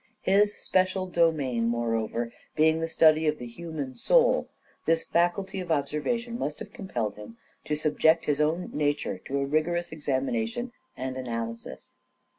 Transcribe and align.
His 0.23 0.55
special 0.55 1.05
domain, 1.05 1.67
moreover, 1.67 2.31
being 2.55 2.79
the 2.79 2.87
study 2.89 3.27
of 3.27 3.37
the 3.37 3.45
human 3.45 3.93
soul, 3.93 4.49
this 4.87 5.03
faculty 5.03 5.59
of 5.59 5.71
observation 5.71 6.39
must 6.39 6.57
have 6.57 6.73
compelled 6.73 7.17
him 7.17 7.37
to 7.65 7.75
subject 7.75 8.25
his 8.25 8.41
own 8.41 8.71
nature 8.73 9.19
to 9.25 9.37
a 9.37 9.45
rigorous 9.45 9.91
examination 9.91 10.71
and 10.97 11.17
analysis. 11.17 11.93